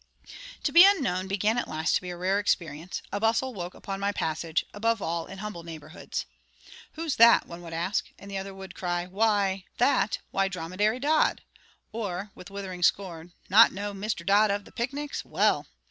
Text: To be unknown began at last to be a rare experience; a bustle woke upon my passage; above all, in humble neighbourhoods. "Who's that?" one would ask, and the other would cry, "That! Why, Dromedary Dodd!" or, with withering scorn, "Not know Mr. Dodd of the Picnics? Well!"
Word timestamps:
To 0.63 0.71
be 0.71 0.83
unknown 0.83 1.27
began 1.27 1.59
at 1.59 1.67
last 1.67 1.93
to 1.93 2.01
be 2.01 2.09
a 2.09 2.17
rare 2.17 2.39
experience; 2.39 3.03
a 3.11 3.19
bustle 3.19 3.53
woke 3.53 3.75
upon 3.75 3.99
my 3.99 4.11
passage; 4.11 4.65
above 4.73 4.99
all, 4.99 5.27
in 5.27 5.37
humble 5.37 5.61
neighbourhoods. 5.61 6.25
"Who's 6.93 7.17
that?" 7.17 7.45
one 7.45 7.61
would 7.61 7.71
ask, 7.73 8.05
and 8.17 8.31
the 8.31 8.37
other 8.39 8.51
would 8.51 8.73
cry, 8.73 9.05
"That! 9.77 10.17
Why, 10.31 10.47
Dromedary 10.47 10.99
Dodd!" 10.99 11.43
or, 11.91 12.31
with 12.33 12.49
withering 12.49 12.81
scorn, 12.81 13.33
"Not 13.47 13.73
know 13.73 13.93
Mr. 13.93 14.25
Dodd 14.25 14.49
of 14.49 14.65
the 14.65 14.71
Picnics? 14.71 15.23
Well!" 15.23 15.67